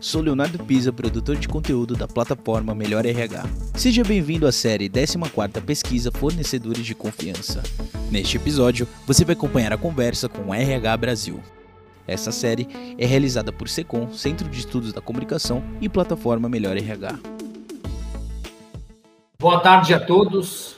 [0.00, 3.44] Sou Leonardo Pisa, produtor de conteúdo da plataforma Melhor RH.
[3.74, 7.62] Seja bem-vindo à série 14ª Pesquisa Fornecedores de Confiança.
[8.10, 11.42] Neste episódio, você vai acompanhar a conversa com o RH Brasil.
[12.06, 12.66] Essa série
[12.96, 17.18] é realizada por SECOM, Centro de Estudos da Comunicação e plataforma Melhor RH.
[19.38, 20.76] Boa tarde a todos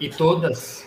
[0.00, 0.86] e todas.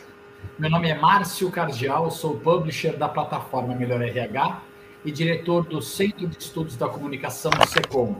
[0.59, 4.61] Meu nome é Márcio Cardial, sou publisher da plataforma Melhor RH
[5.05, 8.15] e diretor do Centro de Estudos da Comunicação do SECOM.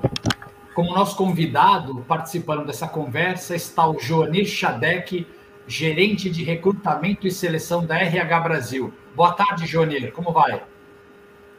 [0.76, 5.26] Como nosso convidado, participando dessa conversa, está o Joanir Chadek,
[5.68, 8.94] gerente de recrutamento e seleção da RH Brasil.
[9.16, 10.62] Boa tarde, Joanir, como vai?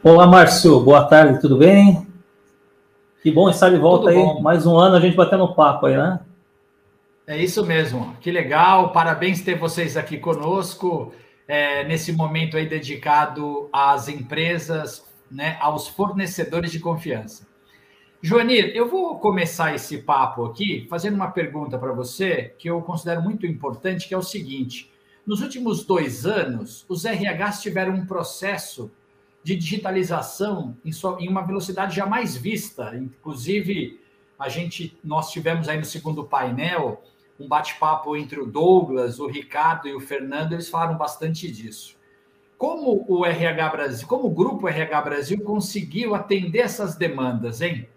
[0.01, 2.07] Olá, Márcio, boa tarde, tudo bem?
[3.21, 4.41] Que bom estar de volta tudo aí, bom.
[4.41, 6.21] mais um ano a gente batendo papo aí, né?
[7.25, 11.11] É isso mesmo, que legal, parabéns ter vocês aqui conosco,
[11.45, 17.47] é, nesse momento aí dedicado às empresas, né, aos fornecedores de confiança.
[18.21, 23.21] Joanir, eu vou começar esse papo aqui fazendo uma pergunta para você que eu considero
[23.21, 24.91] muito importante, que é o seguinte:
[25.25, 28.91] nos últimos dois anos, os RHs tiveram um processo
[29.43, 32.95] de digitalização em, em uma velocidade jamais vista.
[32.95, 33.99] Inclusive,
[34.39, 37.03] a gente, nós tivemos aí no segundo painel
[37.39, 41.96] um bate-papo entre o Douglas, o Ricardo e o Fernando, eles falaram bastante disso.
[42.57, 47.87] Como o RH Brasil, como o grupo RH Brasil conseguiu atender essas demandas, hein?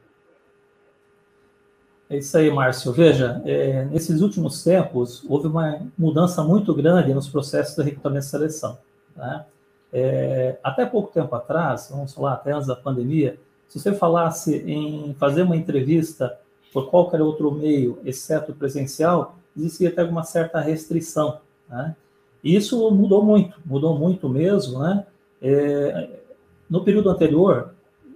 [2.10, 2.92] É isso aí, Márcio.
[2.92, 8.28] Veja, é, nesses últimos tempos, houve uma mudança muito grande nos processos de recrutamento e
[8.28, 8.78] seleção.
[9.16, 9.44] Né?
[9.92, 13.38] É, até pouco tempo atrás, vamos falar até antes da pandemia,
[13.68, 16.36] se você falasse em fazer uma entrevista
[16.72, 21.40] por qualquer outro meio, exceto presencial, existia até uma certa restrição.
[21.68, 21.94] Né?
[22.42, 25.06] Isso mudou muito, mudou muito mesmo, né?
[25.42, 26.20] É,
[26.68, 27.74] no período anterior,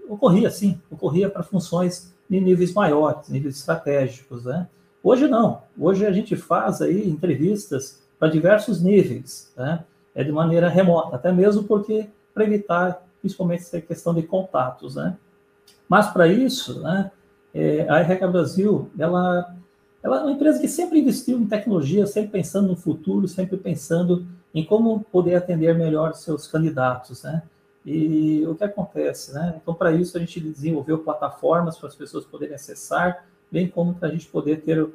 [0.09, 4.69] ocorria sim, ocorria para funções de níveis maiores, níveis estratégicos, né?
[5.03, 9.84] Hoje não, hoje a gente faz aí entrevistas para diversos níveis, né?
[10.15, 15.16] É de maneira remota, até mesmo porque para evitar principalmente essa questão de contatos, né?
[15.88, 17.10] Mas para isso, né,
[17.53, 19.54] é, a RH Brasil, ela
[20.04, 24.26] ela é uma empresa que sempre investiu em tecnologia, sempre pensando no futuro, sempre pensando
[24.54, 27.42] em como poder atender melhor seus candidatos, né?
[27.87, 29.59] E o que acontece, né?
[29.60, 34.09] Então, para isso, a gente desenvolveu plataformas para as pessoas poderem acessar, bem como para
[34.09, 34.87] a gente poder ter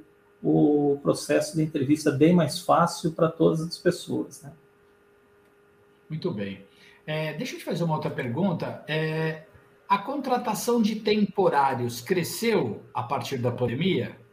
[0.43, 4.51] o processo de entrevista bem mais fácil para todas as pessoas, né?
[6.07, 6.63] Muito bem.
[7.07, 8.83] É, deixa eu te fazer uma outra pergunta.
[8.87, 9.41] É,
[9.87, 14.28] a contratação de temporários cresceu a partir da pandemia?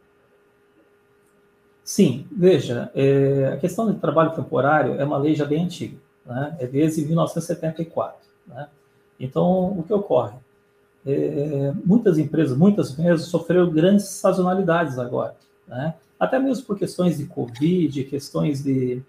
[1.87, 6.53] Sim, veja, é, a questão de trabalho temporário é uma lei já bem antiga, né?
[6.59, 8.19] é desde 1974.
[8.45, 8.67] Né?
[9.17, 10.35] Então, o que ocorre?
[11.05, 15.33] É, muitas empresas, muitas mesmo, sofreram grandes sazonalidades agora,
[15.65, 15.93] né?
[16.19, 19.01] até mesmo por questões de Covid, questões de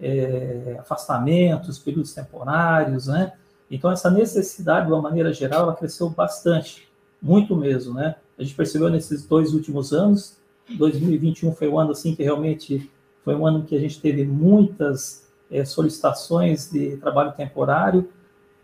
[0.00, 3.34] é, afastamentos, períodos temporários, né?
[3.70, 6.88] Então, essa necessidade, de uma maneira geral, ela cresceu bastante,
[7.20, 8.14] muito mesmo, né?
[8.38, 12.90] A gente percebeu nesses dois últimos anos 2021 foi um ano assim que realmente
[13.24, 18.08] foi um ano que a gente teve muitas é, solicitações de trabalho temporário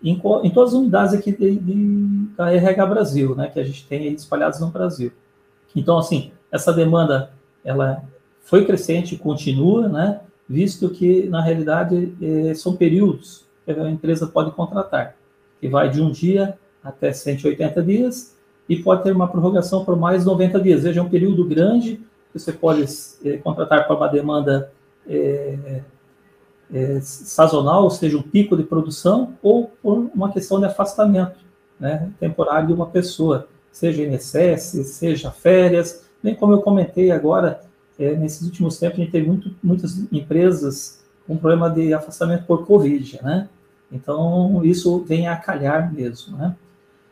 [0.02, 3.86] em, em todas as unidades aqui de, de, da RH Brasil, né, que a gente
[3.86, 5.12] tem aí espalhadas no Brasil.
[5.76, 7.30] Então, assim, essa demanda
[7.64, 8.02] ela
[8.42, 14.50] foi crescente continua, né, visto que na realidade é, são períodos que a empresa pode
[14.52, 15.14] contratar,
[15.60, 18.34] que vai de um dia até 180 dias
[18.70, 20.84] e pode ter uma prorrogação por mais 90 dias.
[20.84, 21.96] Veja, é um período grande
[22.32, 22.84] que você pode
[23.24, 24.70] é, contratar para uma demanda
[25.08, 25.82] é,
[26.72, 31.40] é, sazonal, ou seja, um pico de produção, ou por uma questão de afastamento
[31.80, 37.60] né, temporário de uma pessoa, seja INSS, seja férias, bem como eu comentei agora,
[37.98, 43.18] nesses últimos tempos a gente teve muito, muitas empresas com problema de afastamento por Covid,
[43.20, 43.48] né?
[43.90, 46.54] Então, isso vem a calhar mesmo, né?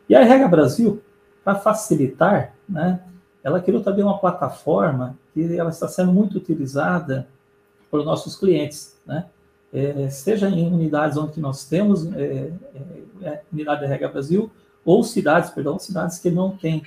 [0.09, 1.03] E a RH Brasil,
[1.49, 3.01] para facilitar, né,
[3.43, 7.27] ela criou também uma plataforma que ela está sendo muito utilizada
[7.91, 9.25] por nossos clientes, né?
[9.73, 12.53] É, seja em unidades onde nós temos é,
[13.23, 14.51] é, é unidade da RH Brasil
[14.85, 16.83] ou cidades, perdão, cidades que não têm,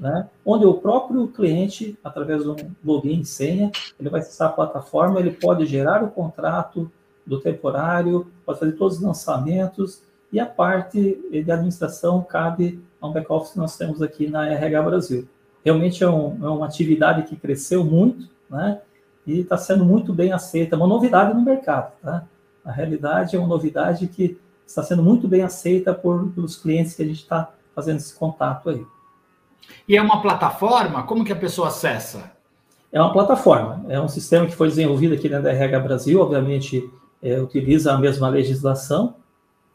[0.00, 0.26] né?
[0.44, 3.70] Onde o próprio cliente, através de um login e senha,
[4.00, 6.90] ele vai acessar a plataforma, ele pode gerar o contrato
[7.26, 10.00] do temporário, pode fazer todos os lançamentos
[10.32, 14.82] e a parte de administração cabe a um back-office que nós temos aqui na RH
[14.82, 15.28] Brasil.
[15.64, 18.80] Realmente é, um, é uma atividade que cresceu muito, né?
[19.26, 22.24] E está sendo muito bem aceita, é uma novidade no mercado, tá?
[22.64, 27.02] Na realidade, é uma novidade que está sendo muito bem aceita por, pelos clientes que
[27.02, 28.84] a gente está fazendo esse contato aí.
[29.88, 31.02] E é uma plataforma?
[31.04, 32.30] Como que a pessoa acessa?
[32.92, 36.88] É uma plataforma, é um sistema que foi desenvolvido aqui dentro da RH Brasil, obviamente
[37.22, 39.16] é, utiliza a mesma legislação,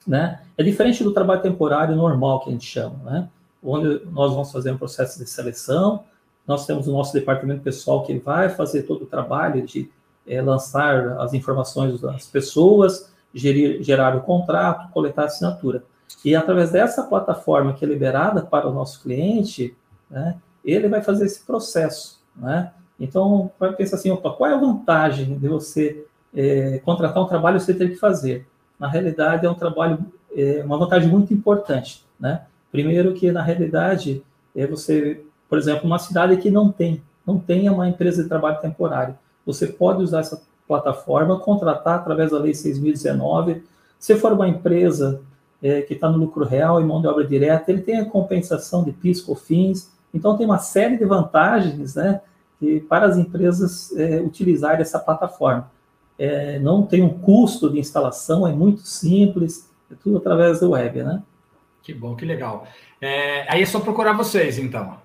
[0.05, 0.41] né?
[0.57, 3.29] É diferente do trabalho temporário normal que a gente chama, né?
[3.63, 6.03] Onde nós vamos fazer um processo de seleção,
[6.47, 9.89] nós temos o nosso departamento pessoal que vai fazer todo o trabalho de
[10.27, 15.83] é, lançar as informações das pessoas, gerir, gerar o contrato, coletar a assinatura.
[16.25, 19.75] E através dessa plataforma que é liberada para o nosso cliente,
[20.09, 22.71] né, ele vai fazer esse processo, né?
[22.99, 26.05] Então, vai pensar assim, opa, qual é a vantagem de você
[26.35, 28.47] é, contratar um trabalho que você tem que fazer?
[28.81, 29.99] Na realidade, é um trabalho,
[30.35, 32.41] é uma vantagem muito importante, né?
[32.71, 34.23] Primeiro que, na realidade,
[34.55, 38.59] é você, por exemplo, uma cidade que não tem, não tem uma empresa de trabalho
[38.59, 39.15] temporário.
[39.45, 43.61] Você pode usar essa plataforma, contratar através da Lei 6.019.
[43.99, 45.21] Se for uma empresa
[45.61, 48.83] é, que está no lucro real e mão de obra direta, ele tem a compensação
[48.83, 52.19] de PIS, COFINS, então tem uma série de vantagens, né?
[52.89, 55.69] para as empresas é, utilizarem essa plataforma.
[56.17, 61.03] É, não tem um custo de instalação, é muito simples, é tudo através da web,
[61.03, 61.23] né?
[61.81, 62.67] Que bom, que legal.
[63.01, 64.97] É, aí é só procurar vocês, então.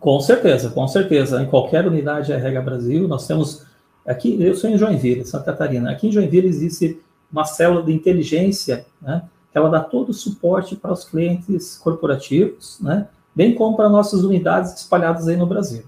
[0.00, 1.42] Com certeza, com certeza.
[1.42, 3.64] Em qualquer unidade RH Brasil, nós temos.
[4.06, 5.90] Aqui, eu sou em Joinville, Santa Catarina.
[5.90, 7.00] Aqui em Joinville existe
[7.32, 9.22] uma célula de inteligência, né?
[9.52, 13.08] Ela dá todo o suporte para os clientes corporativos, né?
[13.34, 15.84] Bem como para nossas unidades espalhadas aí no Brasil.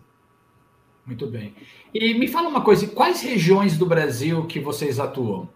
[1.06, 1.55] Muito bem.
[1.94, 5.49] E me fala uma coisa, quais regiões do Brasil que vocês atuam?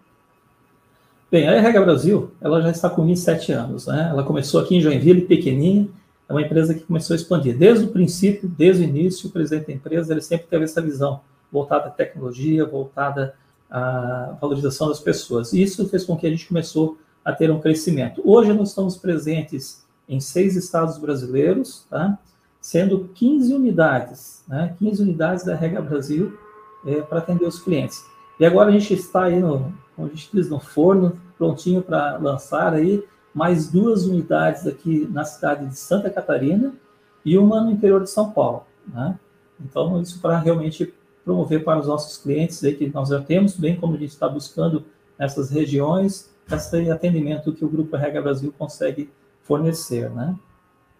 [1.29, 4.07] Bem, a RH Brasil, ela já está com 27 anos, né?
[4.09, 5.89] Ela começou aqui em Joinville, pequenininha,
[6.27, 7.57] é uma empresa que começou a expandir.
[7.57, 11.19] Desde o princípio, desde o início, o presidente da empresa, ele sempre teve essa visão
[11.51, 13.35] voltada à tecnologia, voltada
[13.69, 15.51] à valorização das pessoas.
[15.51, 18.21] E isso fez com que a gente começou a ter um crescimento.
[18.25, 22.17] Hoje nós estamos presentes em seis estados brasileiros, tá?
[22.71, 24.73] Sendo 15 unidades, né?
[24.79, 26.39] 15 unidades da Rega Brasil
[26.85, 28.05] é, para atender os clientes.
[28.39, 32.15] E agora a gente está aí no, como a gente diz, no forno, prontinho para
[32.15, 33.03] lançar aí
[33.35, 36.73] mais duas unidades aqui na cidade de Santa Catarina
[37.25, 39.19] e uma no interior de São Paulo, né?
[39.59, 40.93] Então, isso para realmente
[41.25, 44.29] promover para os nossos clientes aí que nós já temos, bem como a gente está
[44.29, 44.85] buscando
[45.19, 49.09] nessas regiões, esse atendimento que o Grupo Rega Brasil consegue
[49.43, 50.37] fornecer, né?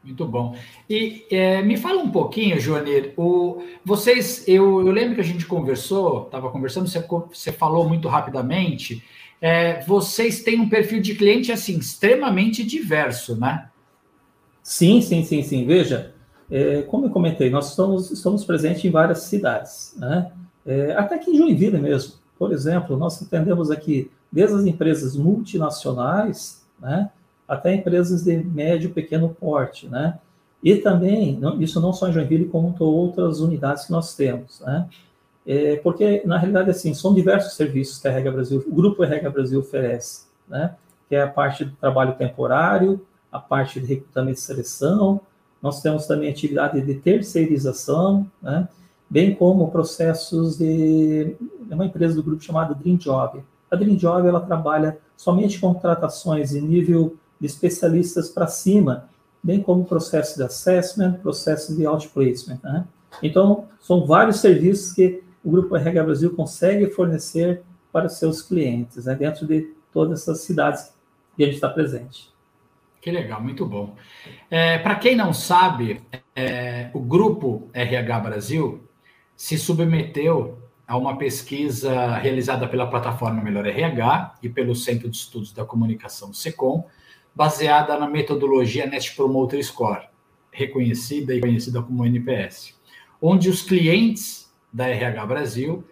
[0.04, 0.56] Muito bom.
[0.90, 5.46] E é, me fala um pouquinho, Joanir, o, vocês, eu, eu lembro que a gente
[5.46, 9.04] conversou, estava conversando, você, você falou muito rapidamente,
[9.40, 13.70] é, vocês têm um perfil de cliente, assim, extremamente diverso, né?
[14.64, 15.66] Sim, sim, sim, sim.
[15.66, 16.14] Veja,
[16.50, 20.32] é, como eu comentei, nós estamos, estamos presentes em várias cidades, né?
[20.66, 22.14] É, até aqui em Joinville mesmo.
[22.38, 27.10] Por exemplo, nós atendemos aqui desde as empresas multinacionais, né?
[27.52, 30.18] Até empresas de médio e pequeno porte, né?
[30.64, 34.88] E também, isso não só em Joinville, como outras unidades que nós temos, né?
[35.46, 39.30] É, porque, na realidade, assim, são diversos serviços que a Rega Brasil, o Grupo Rega
[39.30, 40.76] Brasil oferece, né?
[41.10, 45.20] Que é a parte do trabalho temporário, a parte de recrutamento e seleção,
[45.62, 48.68] nós temos também atividade de terceirização, né?
[49.10, 51.36] bem como processos de
[51.70, 53.44] é uma empresa do grupo chamada Dream Job.
[53.70, 59.10] A Dream Job ela trabalha somente com contratações em nível de especialistas para cima,
[59.44, 62.60] bem como processo de assessment, processo de outplacement.
[62.64, 62.86] Né?
[63.24, 69.16] Então, são vários serviços que o Grupo RH Brasil consegue fornecer para seus clientes, né?
[69.16, 70.94] dentro de todas essas cidades
[71.36, 72.32] que a gente está presente.
[73.02, 73.96] Que legal, muito bom.
[74.50, 76.00] É, para quem não sabe,
[76.36, 78.88] é, o Grupo RH Brasil
[79.36, 85.52] se submeteu a uma pesquisa realizada pela plataforma Melhor RH e pelo Centro de Estudos
[85.52, 86.86] da Comunicação SECOM,
[87.34, 90.08] baseada na metodologia Net Promoter Score,
[90.52, 92.76] reconhecida e conhecida como NPS,
[93.22, 95.84] onde os clientes da RH Brasil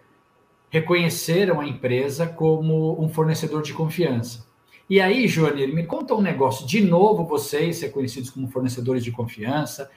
[0.70, 4.48] reconheceram a empresa como um fornecedor de confiança.
[4.88, 6.66] E aí, Joanir, me conta um negócio.
[6.66, 9.90] De novo, vocês reconhecidos como fornecedores de confiança,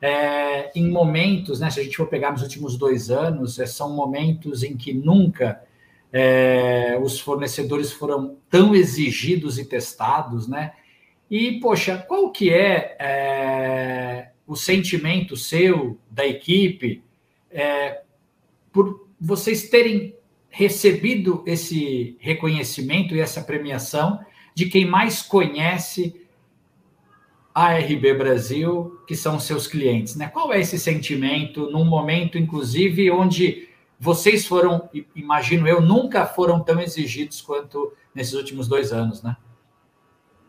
[0.00, 3.94] é, em momentos, né, se a gente for pegar nos últimos dois anos, é, são
[3.94, 5.60] momentos em que nunca
[6.12, 10.72] é, os fornecedores foram tão exigidos e testados, né?
[11.30, 17.02] E, poxa, qual que é, é o sentimento seu, da equipe,
[17.50, 18.02] é,
[18.72, 20.14] por vocês terem
[20.48, 24.18] recebido esse reconhecimento e essa premiação
[24.54, 26.26] de quem mais conhece
[27.54, 30.28] a RB Brasil, que são seus clientes, né?
[30.28, 33.68] Qual é esse sentimento num momento, inclusive, onde
[33.98, 39.36] vocês foram, imagino eu, nunca foram tão exigidos quanto nesses últimos dois anos, né?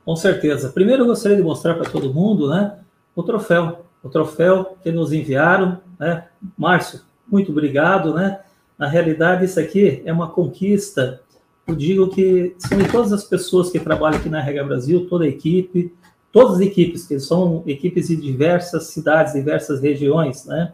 [0.05, 0.69] Com certeza.
[0.69, 2.79] Primeiro eu gostaria de mostrar para todo mundo, né,
[3.15, 6.27] o troféu, o troféu que nos enviaram, né?
[6.57, 8.39] Márcio, muito obrigado, né?
[8.77, 11.21] Na realidade, isso aqui é uma conquista.
[11.67, 15.25] Eu digo que são de todas as pessoas que trabalham aqui na Rega Brasil, toda
[15.25, 15.93] a equipe,
[16.31, 20.73] todas as equipes, que são equipes de diversas cidades, diversas regiões, né?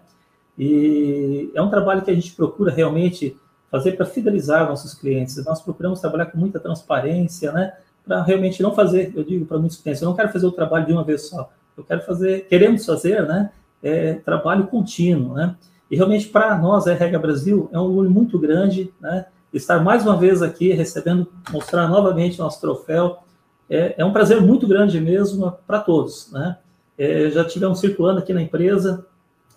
[0.58, 3.36] E é um trabalho que a gente procura realmente
[3.70, 5.44] fazer para fidelizar nossos clientes.
[5.44, 7.74] Nós procuramos trabalhar com muita transparência, né?
[8.06, 10.86] Para realmente não fazer, eu digo para muitos clientes, eu não quero fazer o trabalho
[10.86, 11.50] de uma vez só.
[11.76, 13.52] Eu quero fazer, queremos fazer, né?
[13.84, 15.56] É, trabalho contínuo, né?
[15.90, 19.26] E realmente para nós, a RH Brasil, é um orgulho muito grande, né?
[19.54, 23.20] Estar mais uma vez aqui recebendo, mostrar novamente nosso troféu.
[23.70, 26.58] É, é um prazer muito grande mesmo para todos, né?
[26.98, 29.06] É, já tivemos circulando aqui na empresa,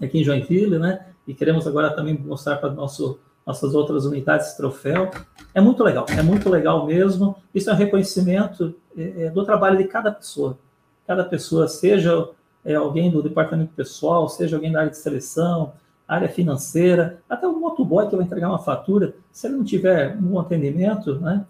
[0.01, 1.07] aqui em Joinville, né?
[1.27, 5.11] E queremos agora também mostrar para nosso nossas outras unidades troféu.
[5.55, 7.35] É muito legal, é muito legal mesmo.
[7.55, 10.59] Isso é um reconhecimento é, é do trabalho de cada pessoa.
[11.07, 12.29] Cada pessoa, seja
[12.63, 15.73] é, alguém do departamento pessoal, seja alguém da área de seleção,
[16.07, 20.39] área financeira, até o motoboy que vai entregar uma fatura, se ele não tiver um
[20.39, 21.47] atendimento, né,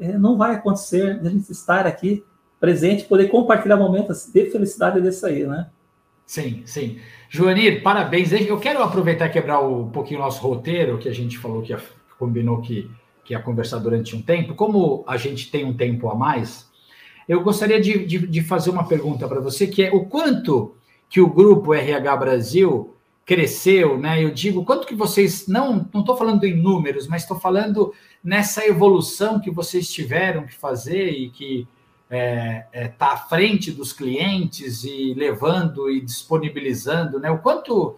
[0.00, 2.24] é, não vai acontecer a gente estar aqui
[2.58, 5.68] presente, poder compartilhar momentos de felicidade desse aí, né?
[6.26, 6.98] Sim, sim.
[7.28, 8.32] Joanir, parabéns.
[8.32, 11.76] Eu quero aproveitar e quebrar um pouquinho o nosso roteiro, que a gente falou que
[12.18, 12.90] combinou que,
[13.24, 14.54] que ia conversar durante um tempo.
[14.54, 16.70] Como a gente tem um tempo a mais,
[17.28, 20.74] eu gostaria de, de, de fazer uma pergunta para você, que é o quanto
[21.08, 24.22] que o grupo RH Brasil cresceu, né?
[24.22, 28.66] Eu digo, quanto que vocês, não não estou falando em números, mas estou falando nessa
[28.66, 31.68] evolução que vocês tiveram que fazer e que
[32.12, 37.30] é, é, tá à frente dos clientes e levando e disponibilizando, né?
[37.30, 37.96] O quanto,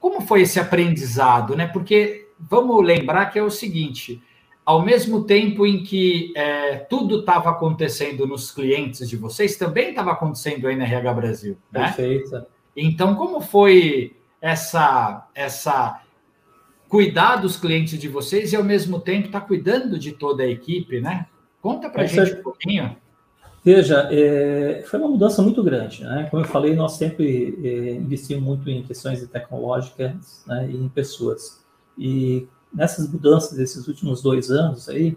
[0.00, 1.66] como foi esse aprendizado, né?
[1.66, 4.22] Porque vamos lembrar que é o seguinte:
[4.64, 10.12] ao mesmo tempo em que é, tudo estava acontecendo nos clientes de vocês, também estava
[10.12, 11.82] acontecendo aí na RH Brasil, né?
[11.82, 12.46] Perfeito.
[12.74, 16.00] Então, como foi essa essa
[16.88, 20.48] cuidar dos clientes de vocês e ao mesmo tempo estar tá cuidando de toda a
[20.48, 21.26] equipe, né?
[21.60, 23.03] Conta para a gente um pouquinho.
[23.64, 26.28] Veja, é, foi uma mudança muito grande, né?
[26.30, 31.64] Como eu falei, nós sempre é, investimos muito em questões tecnológicas né, e em pessoas.
[31.96, 35.16] E nessas mudanças desses últimos dois anos aí,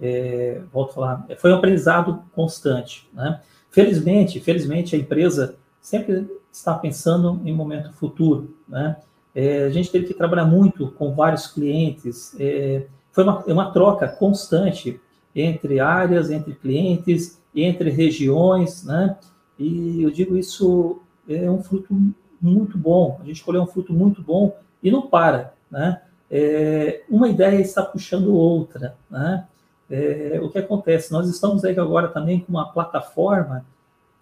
[0.00, 3.40] é, volto a falar, foi um aprendizado constante, né?
[3.70, 8.98] Felizmente, felizmente a empresa sempre está pensando em momento futuro, né?
[9.34, 14.06] É, a gente teve que trabalhar muito com vários clientes, é, foi uma, uma troca
[14.06, 15.00] constante
[15.34, 19.16] entre áreas, entre clientes, entre regiões, né?
[19.58, 21.94] E eu digo isso é um fruto
[22.40, 23.18] muito bom.
[23.22, 26.00] A gente colheu um fruto muito bom e não para, né?
[26.30, 29.46] É, uma ideia está puxando outra, né?
[29.90, 31.12] É, o que acontece?
[31.12, 33.64] Nós estamos aí agora também com uma plataforma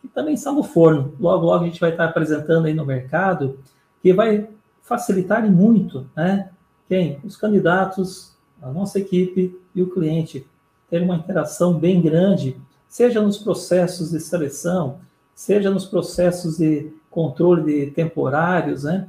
[0.01, 1.15] que também está no forno.
[1.21, 3.59] Logo, logo a gente vai estar apresentando aí no mercado,
[4.03, 4.49] que vai
[4.83, 6.51] facilitar muito, né?
[6.89, 7.21] Quem?
[7.23, 10.47] Os candidatos, a nossa equipe e o cliente
[10.91, 12.57] ter uma interação bem grande
[12.89, 15.01] seja nos processos de seleção,
[15.35, 19.09] seja nos processos de controle de temporários, né?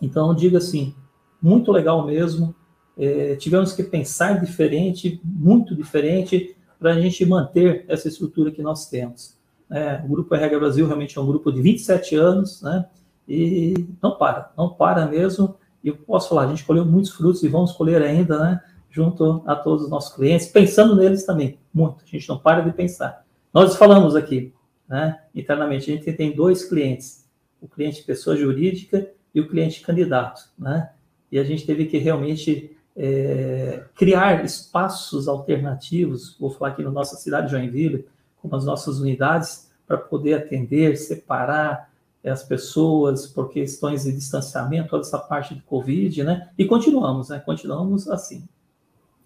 [0.00, 0.94] Então, diga assim,
[1.40, 2.54] muito legal mesmo.
[2.98, 8.90] É, tivemos que pensar diferente, muito diferente, para a gente manter essa estrutura que nós
[8.90, 9.36] temos.
[9.70, 12.84] É, o Grupo RH Brasil realmente é um grupo de 27 anos, né?
[13.28, 15.54] E não para, não para mesmo.
[15.82, 18.60] E eu posso falar, a gente colheu muitos frutos e vamos colher ainda, né?
[18.92, 22.04] Junto a todos os nossos clientes, pensando neles também, muito.
[22.04, 23.24] A gente não para de pensar.
[23.52, 24.52] Nós falamos aqui,
[24.86, 27.26] né, internamente, a gente tem dois clientes,
[27.60, 30.90] o cliente pessoa jurídica e o cliente candidato, né?
[31.30, 37.16] E a gente teve que realmente é, criar espaços alternativos, vou falar aqui na nossa
[37.16, 38.06] cidade de Joinville,
[38.42, 41.90] como as nossas unidades, para poder atender, separar
[42.24, 46.50] as pessoas por questões de distanciamento, toda essa parte de Covid, né?
[46.58, 47.40] E continuamos, né?
[47.40, 48.44] Continuamos assim.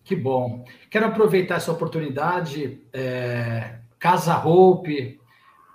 [0.07, 0.65] Que bom.
[0.89, 2.81] Quero aproveitar essa oportunidade.
[2.93, 5.21] É, casa Hope,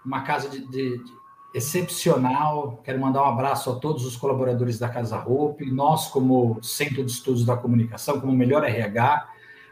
[0.05, 1.11] uma casa de, de, de,
[1.53, 2.79] excepcional.
[2.81, 5.69] Quero mandar um abraço a todos os colaboradores da Casa Hope.
[5.69, 9.27] Nós, como Centro de Estudos da Comunicação, como Melhor RH,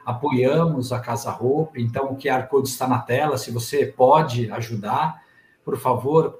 [0.06, 1.82] apoiamos a Casa Hope.
[1.82, 3.38] Então, o QR Code está na tela.
[3.38, 5.24] Se você pode ajudar,
[5.64, 6.38] por favor,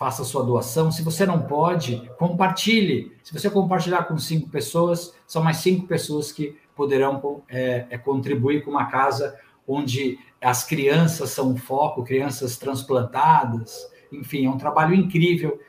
[0.00, 0.90] faça sua doação.
[0.90, 3.14] Se você não pode, compartilhe.
[3.22, 8.64] Se você compartilhar com cinco pessoas, são mais cinco pessoas que poderão é, é, contribuir
[8.64, 9.38] com uma casa
[9.68, 15.60] onde as crianças são o foco, crianças transplantadas, enfim, é um trabalho incrível.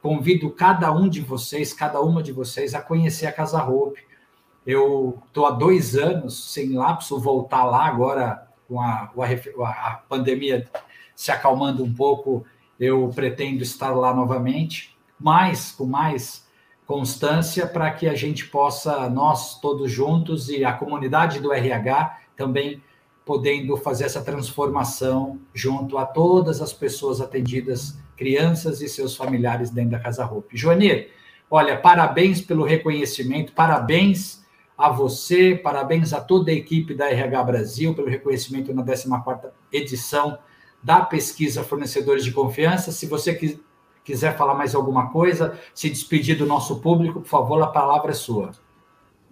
[0.00, 4.00] Convido cada um de vocês, cada uma de vocês, a conhecer a Casa Hope.
[4.64, 9.10] Eu estou há dois anos sem lapso, voltar lá agora com a,
[9.64, 10.70] a pandemia
[11.16, 12.46] se acalmando um pouco,
[12.80, 16.48] eu pretendo estar lá novamente mais, com mais
[16.86, 22.82] constância, para que a gente possa, nós todos juntos e a comunidade do RH também
[23.24, 29.90] podendo fazer essa transformação junto a todas as pessoas atendidas, crianças e seus familiares dentro
[29.90, 30.48] da Casa Roupa.
[30.52, 31.10] Joanir,
[31.48, 34.42] olha, parabéns pelo reconhecimento, parabéns
[34.76, 40.38] a você, parabéns a toda a equipe da RH Brasil pelo reconhecimento na 14ª edição
[40.82, 42.92] da pesquisa Fornecedores de Confiança.
[42.92, 43.58] Se você
[44.04, 48.14] quiser falar mais alguma coisa, se despedir do nosso público, por favor, a palavra é
[48.14, 48.50] sua.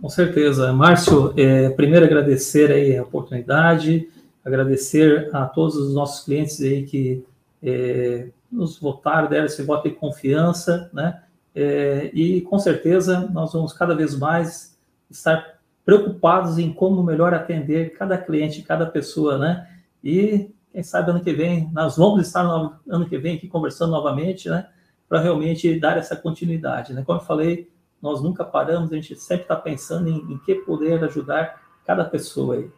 [0.01, 0.73] Com certeza.
[0.73, 4.09] Márcio, é, primeiro agradecer aí a oportunidade,
[4.45, 7.25] agradecer a todos os nossos clientes aí que
[7.63, 11.23] é, nos votaram, deram esse voto de confiança, né?
[11.55, 14.79] É, e com certeza nós vamos cada vez mais
[15.11, 19.69] estar preocupados em como melhor atender cada cliente, cada pessoa, né?
[20.05, 23.91] E quem sabe ano que vem nós vamos estar no ano que vem aqui conversando
[23.91, 24.69] novamente, né?
[25.09, 27.03] Para realmente dar essa continuidade, né?
[27.05, 27.71] Como eu falei,
[28.01, 32.57] nós nunca paramos, a gente sempre está pensando em, em que poder ajudar cada pessoa
[32.57, 32.71] aí.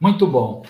[0.00, 0.62] Muito bom.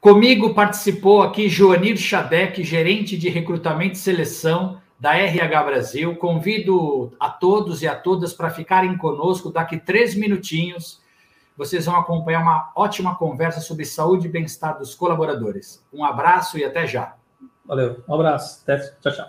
[0.00, 6.16] Comigo participou aqui Joanir Chadec, gerente de recrutamento e seleção da RH Brasil.
[6.16, 11.00] Convido a todos e a todas para ficarem conosco daqui três minutinhos.
[11.58, 15.84] Vocês vão acompanhar uma ótima conversa sobre saúde e bem-estar dos colaboradores.
[15.92, 17.16] Um abraço e até já.
[17.66, 18.60] Valeu, um abraço.
[18.62, 19.28] Até, tchau, tchau.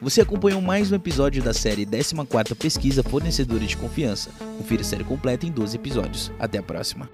[0.00, 4.30] Você acompanhou mais um episódio da série 14ª Pesquisa Fornecedores de Confiança.
[4.56, 6.32] Confira a série completa em 12 episódios.
[6.38, 7.06] Até a próxima.